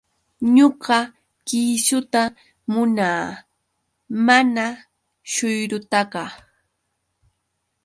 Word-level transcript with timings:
Ñuqa 0.55 0.97
kiisuta 1.47 2.21
munaa, 2.73 3.25
mana 4.25 4.65
shuyrutaqa. 5.31 6.23